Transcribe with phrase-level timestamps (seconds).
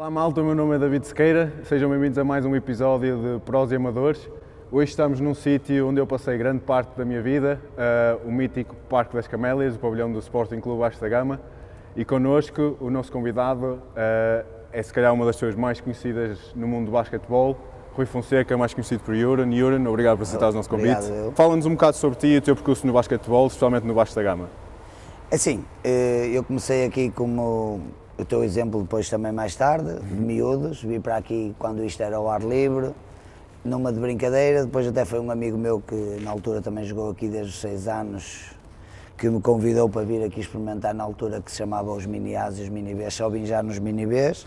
[0.00, 3.40] Olá malta, o meu nome é David Sequeira, sejam bem-vindos a mais um episódio de
[3.44, 4.30] Prós e Amadores.
[4.72, 8.74] Hoje estamos num sítio onde eu passei grande parte da minha vida, uh, o mítico
[8.88, 11.38] Parque das Camélias, o pavilhão do Sporting Clube Baixo da Gama,
[11.94, 16.66] e connosco o nosso convidado uh, é se calhar uma das pessoas mais conhecidas no
[16.66, 17.58] mundo do basquetebol,
[17.92, 19.52] Rui Fonseca, mais conhecido por Yuran.
[19.52, 21.12] Yuran, obrigado por aceitar o nosso convite.
[21.34, 24.22] Fala-nos um bocado sobre ti e o teu percurso no basquetebol, especialmente no Baixo da
[24.22, 24.48] Gama.
[25.30, 25.62] Assim,
[26.32, 27.82] eu comecei aqui como
[28.20, 32.16] o teu exemplo depois também mais tarde, de miúdos, vi para aqui quando isto era
[32.16, 32.92] ao ar livre,
[33.64, 37.28] numa de brincadeira, depois até foi um amigo meu que na altura também jogou aqui
[37.28, 38.52] desde os 6 anos,
[39.16, 42.58] que me convidou para vir aqui experimentar na altura que se chamava os mini As
[42.58, 44.46] e os mini Bs, só vim já nos mini Bs.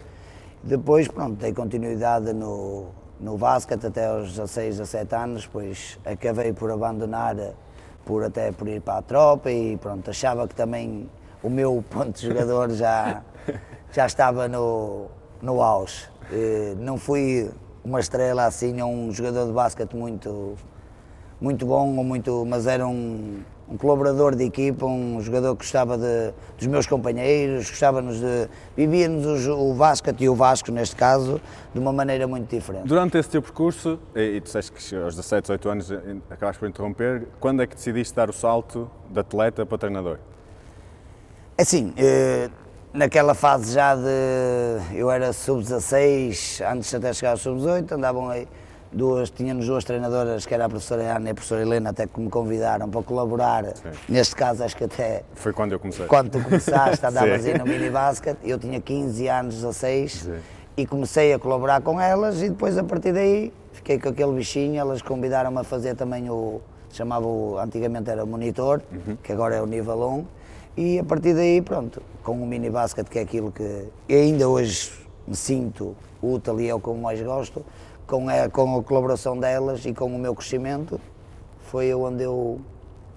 [0.63, 2.87] Depois, pronto, dei continuidade no,
[3.19, 7.35] no basquete até aos 16, 17 anos, depois acabei por abandonar,
[8.05, 11.07] por até por ir para a tropa e pronto, achava que também
[11.43, 13.21] o meu ponto de jogador já,
[13.91, 15.07] já estava no,
[15.41, 16.09] no auge.
[16.77, 17.51] Não fui
[17.83, 20.55] uma estrela assim, um jogador de basquete muito,
[21.39, 25.97] muito bom, ou muito, mas era um, um colaborador de equipa, um jogador que gostava
[25.97, 28.47] de, dos meus companheiros, gostava-nos de.
[28.75, 31.41] vivíamos o basquete e o Vasco, neste caso,
[31.73, 32.87] de uma maneira muito diferente.
[32.87, 36.59] Durante esse teu percurso, e, e tu disseste que aos 17, 18 anos eh, acabaste
[36.59, 40.19] por interromper, quando é que decidiste dar o salto de atleta para treinador?
[41.57, 42.49] Assim, eh,
[42.93, 44.93] naquela fase já de.
[44.93, 48.47] Eu era sub-16, antes de até chegar ao sub-18, andavam aí
[48.91, 52.19] duas, tínhamos duas treinadoras, que era a professora Ana e a professora Helena, até que
[52.19, 53.65] me convidaram para colaborar.
[53.65, 53.89] Sim.
[54.07, 55.23] Neste caso, acho que até.
[55.33, 56.05] Foi quando eu comecei.
[56.05, 60.39] Quando tu começaste, andavas aí no mini basket, eu tinha 15 anos, 16, Sim.
[60.77, 64.79] e comecei a colaborar com elas, e depois a partir daí fiquei com aquele bichinho,
[64.79, 66.61] elas convidaram-me a fazer também o.
[66.91, 67.57] chamava o.
[67.57, 69.17] antigamente era o monitor, uhum.
[69.21, 70.42] que agora é o nível 1
[70.75, 74.91] e a partir daí, pronto, com o mini basket, que é aquilo que ainda hoje
[75.27, 77.65] me sinto útil e é o que eu mais gosto,
[78.07, 80.99] com a, com a colaboração delas e com o meu crescimento,
[81.61, 82.59] foi onde eu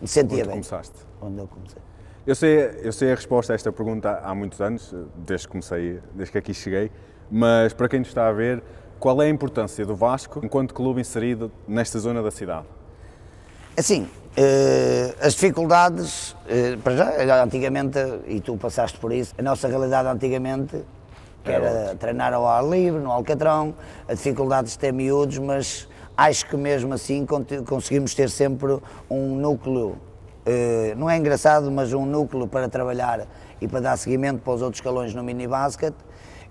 [0.00, 0.52] me sentia onde bem.
[0.52, 0.96] começaste?
[1.20, 1.82] Onde eu comecei.
[2.26, 6.00] Eu sei, eu sei a resposta a esta pergunta há muitos anos, desde que comecei,
[6.12, 6.90] desde que aqui cheguei,
[7.30, 8.62] mas para quem nos está a ver,
[8.98, 12.66] qual é a importância do Vasco enquanto clube inserido nesta zona da cidade?
[13.76, 14.08] Assim,
[15.20, 20.82] as dificuldades, uh, para já, antigamente, e tu passaste por isso, a nossa realidade antigamente,
[21.42, 23.74] que era, treinar ao ar livre, no Alcatrão,
[24.06, 27.26] a dificuldade de ter miúdos, mas acho que mesmo assim
[27.64, 29.96] conseguimos ter sempre um núcleo,
[30.46, 33.26] uh, não é engraçado, mas um núcleo para trabalhar
[33.60, 35.94] e para dar seguimento para os outros escalões no mini basket.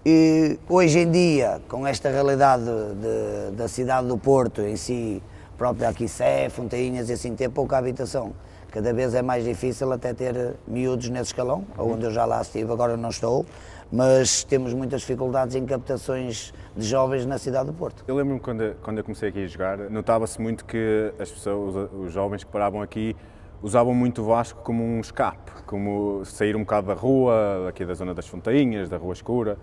[0.03, 5.21] E hoje em dia, com esta realidade de, da cidade do Porto em si,
[5.57, 8.33] próprio aqui Sé, Fontainhas e assim, ter pouca habitação.
[8.71, 11.93] Cada vez é mais difícil até ter miúdos nesse escalão, uhum.
[11.93, 13.45] onde eu já lá estive, agora não estou,
[13.91, 18.03] mas temos muitas dificuldades em captações de jovens na cidade do Porto.
[18.05, 22.11] Eu lembro-me quando, quando eu comecei aqui a jogar, notava-se muito que as pessoas, os
[22.11, 23.15] jovens que paravam aqui
[23.61, 27.93] usavam muito o Vasco como um escape, como sair um bocado da rua, aqui da
[27.93, 29.57] zona das Fontainhas, da Rua Escura.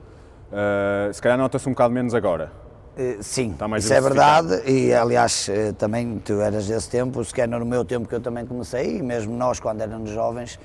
[0.51, 2.51] Uh, se calhar nota-se um bocado menos agora.
[2.95, 7.59] Eh, sim, isso é verdade e aliás eh, também tu eras desse tempo, se calhar
[7.59, 10.61] no meu tempo que eu também comecei e mesmo nós quando éramos jovens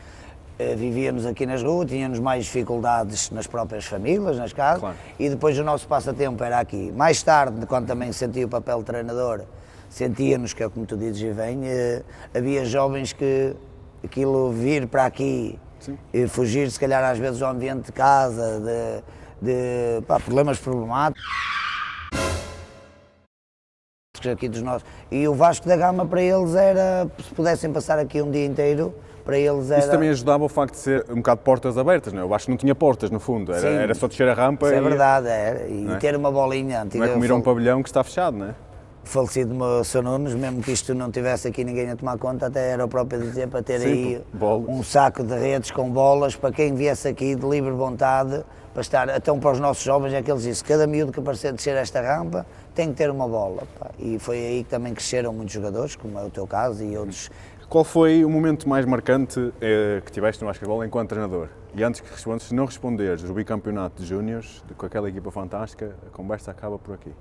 [0.60, 4.98] eh, vivíamos aqui nas ruas, tínhamos mais dificuldades nas próprias famílias, nas casas claro.
[5.18, 6.92] e depois o nosso passatempo era aqui.
[6.92, 9.44] Mais tarde, quando também sentia o papel de treinador,
[9.90, 11.62] sentíamos que é como tu dizes e vem,
[12.36, 13.56] havia jovens que
[14.04, 15.98] aquilo vir para aqui Sim.
[16.14, 21.24] e fugir se calhar às vezes do ambiente de casa, de, de pá, problemas problemáticos
[24.32, 24.88] aqui dos nossos.
[25.12, 28.94] E o Vasco da Gama para eles era, se pudessem passar aqui um dia inteiro,
[29.24, 29.80] para eles era...
[29.80, 32.26] Isso também ajudava o facto de ser um bocado portas abertas, não é?
[32.26, 34.78] O Vasco não tinha portas no fundo, era, era só descer a rampa Isso é
[34.78, 34.80] e...
[34.80, 35.68] é verdade, era.
[35.68, 35.96] E é?
[35.98, 37.04] ter uma bolinha antiga.
[37.04, 38.56] Não é como ir a um pavilhão que está fechado, não é?
[39.08, 40.04] Falecido meu Sr.
[40.04, 43.22] Nunes, mesmo que isto não tivesse aqui ninguém a tomar conta, até era o próprio
[43.22, 44.68] dizer para ter Sim, aí bolas.
[44.68, 49.18] um saco de redes com bolas para quem viesse aqui de livre vontade, para estar,
[49.18, 52.02] então para os nossos jovens é que eles dizem, cada miúdo que aparecer descer esta
[52.02, 52.46] rampa
[52.76, 53.64] tem que ter uma bola.
[53.80, 53.90] Pá.
[53.98, 57.32] E foi aí que também cresceram muitos jogadores, como é o teu caso e outros.
[57.70, 61.50] Qual foi o momento mais marcante eh, que tiveste no basquetebol enquanto treinador?
[61.76, 65.94] E antes que respondas, se não responderes o bicampeonato de júniores, com aquela equipa fantástica,
[66.08, 67.12] a conversa acaba por aqui.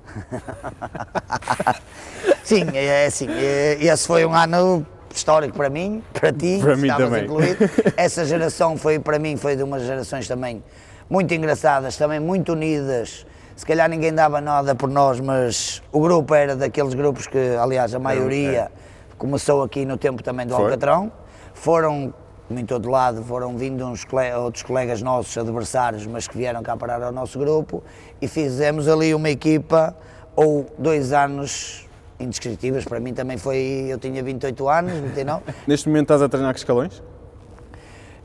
[2.45, 6.77] Sim, é, é assim, é, esse foi um ano histórico para mim, para ti, para
[6.77, 7.25] mim também.
[7.25, 7.69] Incluído.
[7.97, 10.63] Essa geração foi, para mim, foi de umas gerações também
[11.11, 13.27] muito engraçadas, também muito unidas,
[13.57, 17.93] se calhar ninguém dava nada por nós, mas o grupo era daqueles grupos que, aliás,
[17.93, 18.96] a maioria é.
[19.19, 20.65] Começou aqui no tempo também do Foi.
[20.65, 21.13] Alcatrão.
[21.55, 22.13] Foram
[22.47, 24.07] como em todo lado, foram vindo uns
[24.39, 27.83] outros colegas nossos, adversários, mas que vieram cá parar ao nosso grupo
[28.23, 29.97] e fizemos ali uma equipa,
[30.37, 31.89] ou dois anos
[32.21, 35.43] indescritíveis, para mim também foi, eu tinha 28 anos, 29.
[35.67, 37.03] Neste momento estás a treinar que escalões?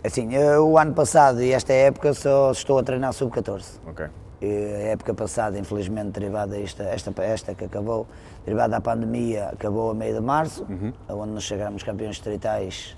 [0.04, 3.80] Assim, eu, o ano passado e esta época só estou a treinar sub-14.
[3.88, 4.08] Ok.
[4.42, 8.08] A época passada, infelizmente, derivada esta, esta, esta que acabou,
[8.44, 10.92] derivada da pandemia, acabou a meio de março, uhum.
[11.10, 12.98] onde nós chegámos campeões distritais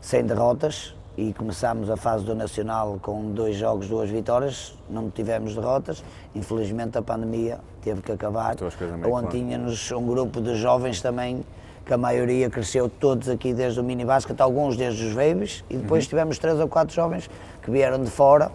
[0.00, 5.56] sem derrotas e começámos a fase do Nacional com dois jogos, duas vitórias, não tivemos
[5.56, 6.04] derrotas.
[6.36, 8.54] Infelizmente a pandemia teve que acabar,
[9.10, 11.44] onde tínhamos um grupo de jovens também,
[11.84, 15.76] que a maioria cresceu todos aqui desde o mini basket, alguns desde os babies, e
[15.76, 16.10] depois uhum.
[16.10, 17.28] tivemos três ou quatro jovens
[17.60, 18.52] que vieram de fora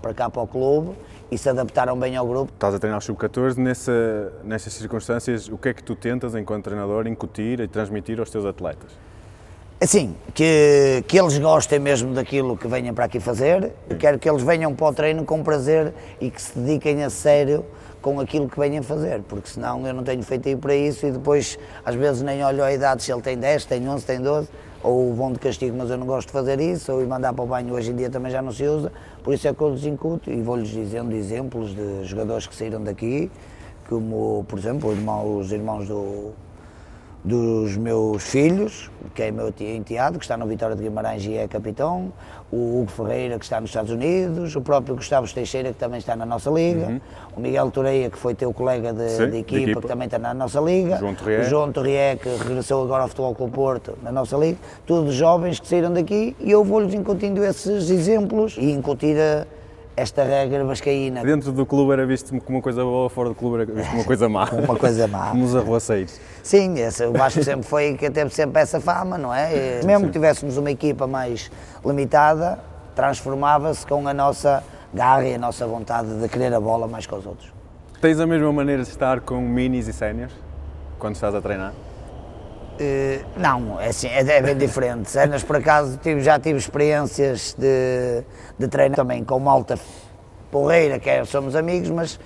[0.00, 0.96] para cá para o clube
[1.30, 2.52] e se adaptaram bem ao grupo.
[2.52, 6.64] Estás a treinar o sub-14, nessa, nessas circunstâncias, o que é que tu tentas, enquanto
[6.64, 8.90] treinador, incutir e transmitir aos teus atletas?
[9.78, 14.42] Assim, que, que eles gostem mesmo daquilo que venham para aqui fazer, quero que eles
[14.42, 17.62] venham para o treino com prazer e que se dediquem a sério
[18.00, 21.10] com aquilo que venham fazer, porque senão eu não tenho feito aí para isso e
[21.10, 24.48] depois às vezes nem olho a idade se ele tem 10, tem 11, tem 12,
[24.86, 27.42] ou vão de castigo, mas eu não gosto de fazer isso, ou ir mandar para
[27.42, 28.92] o banho hoje em dia também já não se usa,
[29.24, 32.82] por isso é que eu lhes incuto e vou-lhes dizendo exemplos de jogadores que saíram
[32.82, 33.28] daqui,
[33.88, 34.90] como, por exemplo,
[35.38, 36.30] os irmãos do,
[37.26, 41.48] dos meus filhos, que é meu enteado, que está no Vitória de Guimarães e é
[41.48, 42.12] capitão,
[42.52, 46.14] o Hugo Ferreira, que está nos Estados Unidos, o próprio Gustavo Teixeira, que também está
[46.14, 47.00] na nossa liga, uhum.
[47.36, 50.04] o Miguel Toreia, que foi teu colega de, Sim, de, equipa, de, equipa, que também
[50.04, 53.98] está na nossa liga, João o João Torrié, que regressou agora ao Futebol Clube Porto,
[54.04, 58.70] na nossa liga, todos jovens que saíram daqui e eu vou-lhes incutindo esses exemplos e
[58.70, 59.44] incutir a
[59.96, 61.24] esta regra vascaína.
[61.24, 64.00] Dentro do clube era visto como uma coisa boa, fora do clube era visto como
[64.00, 64.44] uma coisa má.
[64.52, 65.30] uma coisa má.
[65.30, 66.20] como os arruaceiros.
[66.42, 69.80] Sim, esse, o Vasco sempre foi, que teve sempre essa fama, não é?
[69.80, 70.06] E, mesmo Sim.
[70.06, 71.50] que tivéssemos uma equipa mais
[71.84, 72.58] limitada,
[72.94, 74.62] transformava-se com a nossa
[74.92, 77.52] garra e a nossa vontade de querer a bola mais que os outros.
[78.00, 80.34] Tens a mesma maneira de estar com minis e séniores
[80.98, 81.72] quando estás a treinar?
[82.78, 85.08] Uh, não, é, assim, é, é bem diferente.
[85.10, 88.22] Cenas, por acaso, tive, já tive experiências de,
[88.58, 89.78] de treinar também com malta
[90.50, 92.20] porreira, que é, somos amigos, mas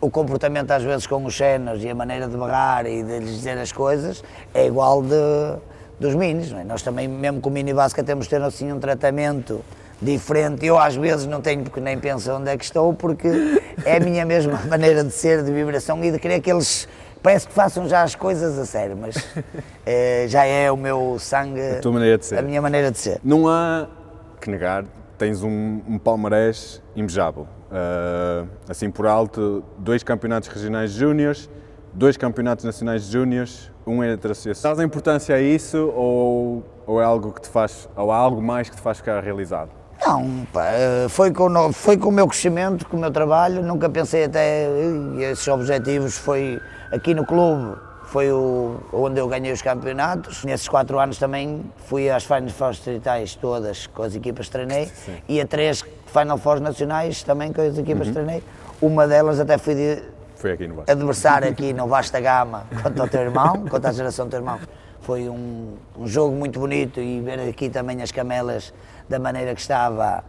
[0.00, 3.36] o comportamento às vezes com os cenas e a maneira de barrar e de lhes
[3.36, 4.22] dizer as coisas
[4.52, 5.58] é igual de,
[5.98, 6.52] dos minis.
[6.52, 6.62] É?
[6.64, 9.64] Nós também, mesmo com o mini básica, temos de ter assim um tratamento
[10.00, 10.66] diferente.
[10.66, 13.28] Eu às vezes não tenho porque nem penso onde é que estou, porque
[13.84, 16.86] é a minha mesma maneira de ser, de vibração e de querer que eles
[17.22, 19.16] parece que façam já as coisas a sério, mas
[19.84, 22.38] é, já é o meu sangue, a, tua maneira de ser.
[22.38, 23.20] a minha maneira de ser.
[23.22, 23.86] Não há
[24.40, 24.84] que negar,
[25.18, 27.46] tens um, um palmarés invejável.
[27.66, 31.50] Uh, assim por alto, dois campeonatos regionais júniores,
[31.92, 34.62] dois campeonatos nacionais de júniores, um entre associações.
[34.62, 38.42] Dás a importância a isso ou, ou é algo que te faz, ou há algo
[38.42, 39.70] mais que te faz ficar realizado?
[40.04, 43.88] Não, pá, eh, foi, com, foi com o meu crescimento, com o meu trabalho, nunca
[43.88, 44.68] pensei até,
[45.18, 46.60] esses objetivos foi
[46.90, 50.44] aqui no clube, foi o, onde eu ganhei os campeonatos.
[50.44, 54.86] Nesses quatro anos também fui às Final Fours distritais todas com as equipas que treinei
[54.86, 55.16] Sim.
[55.28, 58.14] e a três Final Fours nacionais também com as equipas uhum.
[58.14, 58.42] que treinei.
[58.80, 60.02] Uma delas até fui de,
[60.36, 64.26] foi aqui no adversário aqui no Vasta Gama contra o teu irmão, contra a geração
[64.26, 64.60] do teu irmão.
[65.00, 68.72] Foi um, um jogo muito bonito e ver aqui também as camelas
[69.08, 70.24] da maneira que estava,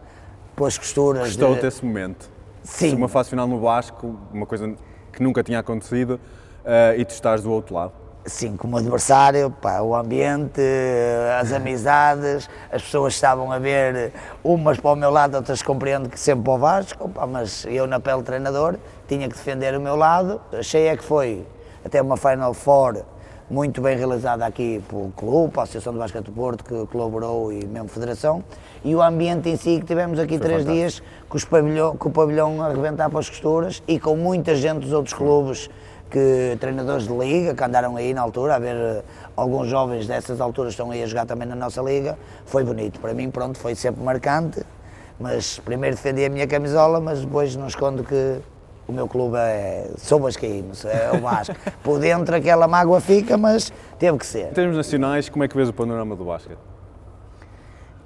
[0.55, 1.35] pelas costuras.
[1.35, 1.65] Gostou de...
[1.65, 2.29] esse momento?
[2.63, 2.95] Sim.
[2.95, 4.75] Uma fase final no Vasco, uma coisa
[5.11, 6.19] que nunca tinha acontecido,
[6.97, 7.93] e tu estás do outro lado.
[8.25, 10.61] Sim, como adversário, pá, o ambiente,
[11.39, 14.11] as amizades, as pessoas estavam a ver
[14.43, 17.87] umas para o meu lado, outras compreendo que sempre para o Vasco, pá, mas eu
[17.87, 18.75] na pele treinador
[19.07, 20.41] tinha que defender o meu lado.
[20.51, 21.47] Achei é que foi
[21.85, 23.01] até uma Final Four
[23.49, 27.65] muito bem realizada aqui pelo clube, a Associação do Basquete do Porto, que colaborou e
[27.65, 28.43] mesmo Federação,
[28.83, 30.75] e o ambiente em si, que tivemos aqui Foi três fantástico.
[30.75, 34.53] dias com, os pavilhão, com o pavilhão a arrebentar para as costuras e com muita
[34.53, 35.69] gente dos outros clubes,
[36.09, 39.03] que treinadores de liga, que andaram aí na altura, a ver eh,
[39.35, 42.99] alguns jovens dessas alturas estão aí a jogar também na nossa liga, foi bonito.
[42.99, 44.63] Para mim, pronto, foi sempre marcante,
[45.19, 48.39] mas primeiro defendi a minha camisola, mas depois não escondo que
[48.87, 51.55] o meu clube é, sou vascaíno, é o Vasco.
[51.83, 54.49] Por dentro aquela mágoa fica, mas teve que ser.
[54.51, 56.76] Em termos nacionais, como é que vês o panorama do basquete?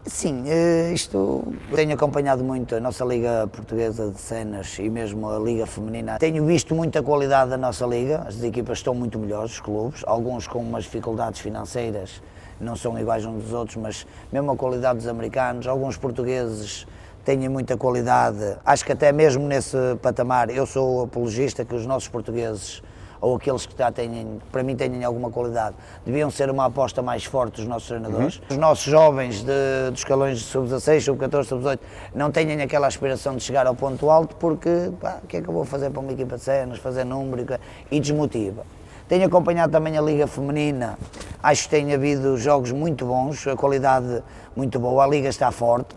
[0.05, 1.43] Sim, eh, isto
[1.75, 6.17] tenho acompanhado muito a nossa Liga Portuguesa de Cenas e mesmo a Liga Feminina.
[6.17, 10.47] Tenho visto muita qualidade da nossa Liga, as equipas estão muito melhores, os clubes, alguns
[10.47, 12.19] com umas dificuldades financeiras,
[12.59, 16.87] não são iguais uns dos outros, mas mesmo a qualidade dos americanos, alguns portugueses
[17.23, 18.57] têm muita qualidade.
[18.65, 22.81] Acho que até mesmo nesse patamar, eu sou apologista que os nossos portugueses
[23.21, 27.23] ou aqueles que já têm, para mim têm alguma qualidade, deviam ser uma aposta mais
[27.23, 28.37] forte dos nossos treinadores.
[28.37, 28.43] Uhum.
[28.49, 31.79] Os nossos jovens de, dos escalões de sub-16, sub-14, sub-18
[32.15, 35.47] não têm aquela aspiração de chegar ao ponto alto porque, pá, o que é que
[35.47, 37.45] eu vou fazer para uma equipa de cenas, fazer número
[37.91, 38.63] e desmotiva.
[39.07, 40.97] Tenho acompanhado também a Liga Feminina,
[41.43, 44.23] acho que tem havido jogos muito bons, a qualidade
[44.55, 45.95] muito boa, a Liga está forte.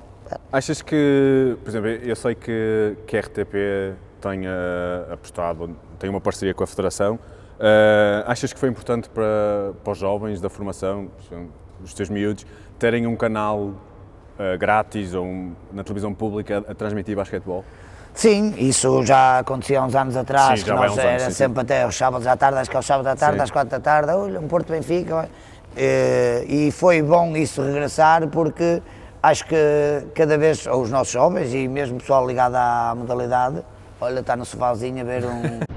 [0.53, 3.55] Achas que, por exemplo, eu sei que, que a RTP
[4.21, 9.73] tem uh, apostado, tem uma parceria com a Federação, uh, achas que foi importante para,
[9.83, 11.09] para os jovens da formação,
[11.83, 12.47] os teus miúdos,
[12.79, 17.65] terem um canal uh, grátis ou um, na televisão pública a, a transmitir basquetebol?
[18.15, 21.63] Sim, isso já acontecia há uns anos atrás, sim, que nós era anos, sempre sim.
[21.63, 23.43] até aos sábados à tarde, acho que aos sábados à tarde, sim.
[23.43, 25.29] às quatro da tarde, olha, um Porto Benfica.
[25.77, 28.81] Eh, e foi bom isso regressar porque
[29.21, 33.61] acho que cada vez, ou os nossos jovens e mesmo o pessoal ligado à modalidade,
[34.01, 35.74] olha, está no sofazinho a ver um.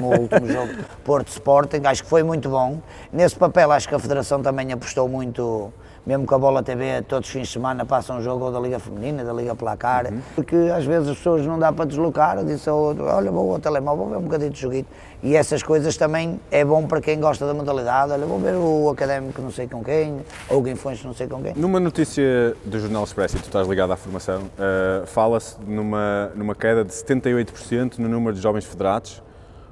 [0.00, 0.72] No último jogo
[1.04, 2.80] Porto Sporting, acho que foi muito bom.
[3.12, 5.72] Nesse papel acho que a Federação também apostou muito
[6.06, 8.60] mesmo com a Bola TV, todos os fins de semana passam um jogo ou da
[8.60, 10.20] Liga Feminina, da Liga Placar, uhum.
[10.36, 13.58] porque às vezes as pessoas não dá para deslocar, disse ao outro, olha, vou ao
[13.58, 14.88] telemóvel, vou ver um bocadinho de joguito.
[15.20, 18.88] E essas coisas também é bom para quem gosta da modalidade, olha, vou ver o
[18.88, 21.54] académico não sei com quem, ou o Guinfões não sei com quem.
[21.56, 26.54] Numa notícia do Jornal Expresso, e tu estás ligado à formação, uh, fala-se numa, numa
[26.54, 29.20] queda de 78% no número de jovens federados,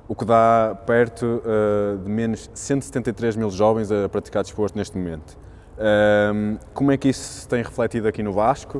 [0.06, 5.36] o que dá perto uh, de menos 173 mil jovens a praticar desporto neste momento.
[5.76, 8.78] Um, como é que isso se tem refletido aqui no Vasco?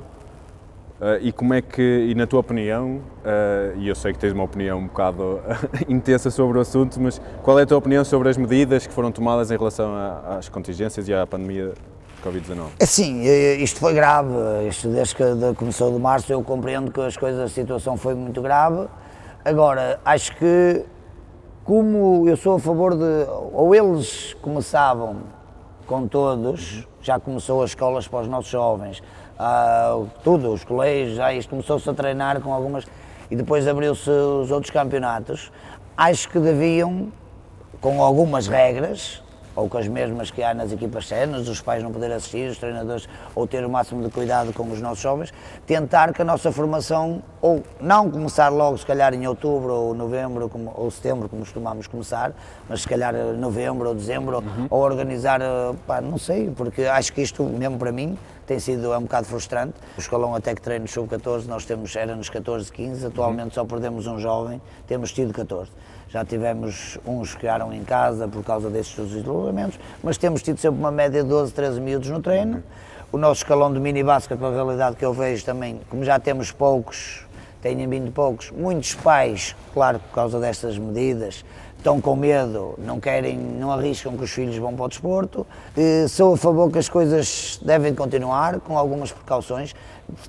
[1.01, 4.33] Uh, e como é que, e na tua opinião, uh, e eu sei que tens
[4.33, 5.41] uma opinião um bocado
[5.89, 9.11] intensa sobre o assunto, mas qual é a tua opinião sobre as medidas que foram
[9.11, 11.73] tomadas em relação a, às contingências e à pandemia
[12.23, 12.69] Covid-19?
[12.79, 13.23] É sim,
[13.61, 14.31] isto foi grave.
[14.69, 15.25] Isto desde que
[15.57, 18.87] começou de março eu compreendo que as coisas, a situação foi muito grave.
[19.45, 20.85] Agora, acho que
[21.65, 25.17] como eu sou a favor de, ou eles começavam
[25.87, 29.03] com todos, já começou as escolas para os nossos jovens,
[29.39, 32.87] uh, tudo, os colégios, já isto começou-se a treinar com algumas,
[33.31, 35.51] e depois abriu-se os outros campeonatos,
[35.97, 37.09] acho que deviam,
[37.81, 39.23] com algumas regras,
[39.55, 42.59] ou com as mesmas que há nas equipas séniores, os pais não poderem assistir, os
[42.59, 45.33] treinadores, ou ter o máximo de cuidado com os nossos jovens,
[45.67, 50.49] tentar que a nossa formação, ou não começar logo, se calhar em outubro ou novembro
[50.49, 52.33] como, ou setembro, como costumamos começar,
[52.69, 54.67] mas se calhar novembro ou dezembro, uhum.
[54.71, 58.93] ou organizar, eh, pá, não sei, porque acho que isto, mesmo para mim, tem sido
[58.93, 59.75] é um bocado frustrante.
[59.97, 63.51] O escalão até que treino sub-14, nós temos, era nos 14, 15, atualmente uhum.
[63.51, 65.71] só perdemos um jovem, temos tido 14.
[66.09, 70.79] Já tivemos uns que ficaram em casa por causa desses isolamentos, mas temos tido sempre
[70.79, 72.63] uma média de 12, 13 minutos no treino.
[73.11, 76.19] O nosso escalão de mini básica, com a realidade que eu vejo também, como já
[76.19, 77.25] temos poucos,
[77.63, 81.45] têm vindo poucos, muitos pais, claro, por causa destas medidas,
[81.85, 85.47] estão com medo, não querem, não arriscam que os filhos vão para o desporto.
[86.09, 89.75] Sou a favor que as coisas devem continuar, com algumas precauções,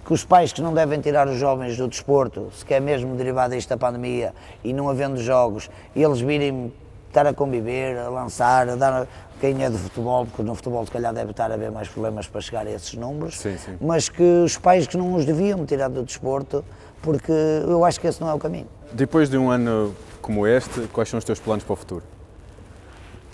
[0.05, 3.51] que os pais que não devem tirar os jovens do desporto, se quer mesmo derivado
[3.51, 4.33] desta pandemia
[4.65, 6.73] e não havendo jogos, eles virem
[7.07, 9.07] estar a conviver, a lançar, a dar
[9.39, 12.27] quem é de futebol, porque no futebol se calhar deve estar a haver mais problemas
[12.27, 13.77] para chegar a esses números, sim, sim.
[13.79, 16.65] mas que os pais que não os deviam tirar do desporto,
[17.01, 18.67] porque eu acho que esse não é o caminho.
[18.91, 19.95] Depois de um ano
[20.25, 22.03] como este, quais são os teus planos para o futuro?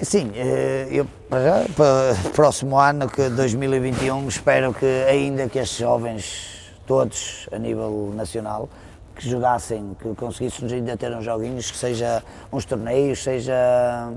[0.01, 5.77] Sim, eh, eu para para o próximo ano, que 2021, espero que ainda que estes
[5.77, 8.67] jovens, todos a nível nacional,
[9.15, 12.21] que jogassem, que conseguíssemos ainda ter uns joguinhos, que seja
[12.51, 14.11] uns torneios, seja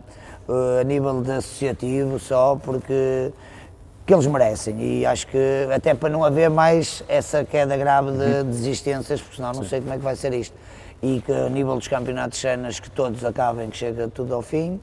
[0.48, 3.30] uh, a nível de associativo só, porque
[4.04, 8.24] que eles merecem e acho que até para não haver mais essa queda grave de
[8.24, 8.50] uhum.
[8.50, 9.68] desistências, porque senão não Sim.
[9.68, 10.56] sei como é que vai ser isto.
[11.04, 14.40] E que a nível dos campeonatos de cenas que todos acabem, que chega tudo ao
[14.40, 14.80] fim,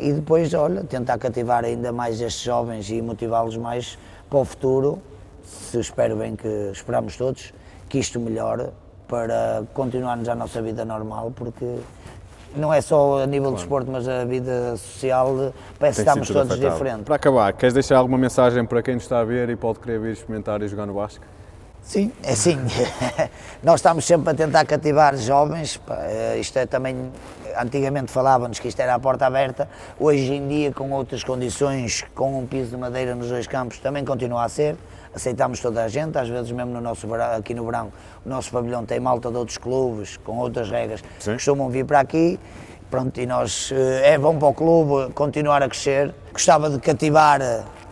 [0.00, 3.96] e depois, olha, tentar cativar ainda mais estes jovens e motivá-los mais
[4.28, 5.00] para o futuro,
[5.44, 7.54] se espero bem que esperamos todos,
[7.88, 8.70] que isto melhore
[9.06, 11.78] para continuarmos a nossa vida normal, porque
[12.56, 13.56] não é só a nível claro.
[13.56, 16.72] de desporto, mas a vida social, parece que estamos todos afetado.
[16.72, 17.04] diferentes.
[17.04, 20.00] Para acabar, queres deixar alguma mensagem para quem nos está a ver e pode querer
[20.00, 21.24] vir experimentar e jogar no Vasco?
[21.86, 22.58] Sim, é sim.
[23.62, 25.80] Nós estamos sempre a tentar cativar jovens.
[25.88, 27.12] Eh, isto é também.
[27.56, 29.68] Antigamente falávamos que isto era a porta aberta.
[29.98, 34.04] Hoje em dia, com outras condições, com um piso de madeira nos dois campos, também
[34.04, 34.76] continua a ser.
[35.14, 37.92] Aceitamos toda a gente, às vezes mesmo no nosso, aqui no verão,
[38.24, 41.34] o nosso pavilhão tem malta de outros clubes, com outras regras, sim.
[41.34, 42.38] costumam vir para aqui.
[42.90, 46.12] Pronto, e nós, eh, é bom para o clube continuar a crescer.
[46.32, 47.40] Gostava de cativar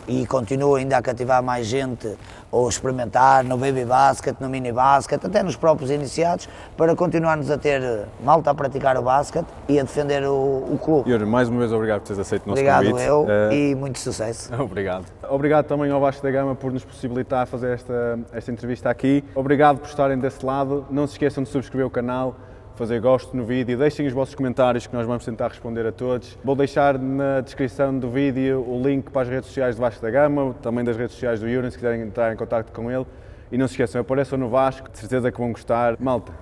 [0.07, 2.15] e continuo ainda a cativar mais gente
[2.51, 6.47] ou experimentar no baby basket, no mini basket, até nos próprios iniciados,
[6.77, 11.09] para continuarmos a ter malta a praticar o basket e a defender o, o clube.
[11.09, 13.07] Yuri, mais uma vez obrigado por teres aceito o nosso Obrigado convite.
[13.07, 14.53] eu Uh, e muito sucesso.
[14.61, 15.05] Obrigado.
[15.29, 19.23] Obrigado também ao Vasco da Gama por nos possibilitar fazer esta, esta entrevista aqui.
[19.33, 20.85] Obrigado por estarem desse lado.
[20.89, 22.35] Não se esqueçam de subscrever o canal,
[22.75, 26.37] fazer gosto no vídeo, deixem os vossos comentários que nós vamos tentar responder a todos.
[26.43, 30.11] Vou deixar na descrição do vídeo o link para as redes sociais do Vasco da
[30.11, 33.05] Gama, também das redes sociais do Yuri, se quiserem entrar em contato com ele.
[33.51, 35.95] E não se esqueçam, apareçam no Vasco, de certeza que vão gostar.
[35.99, 36.33] Malta,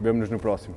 [0.00, 0.74] vemo-nos no próximo.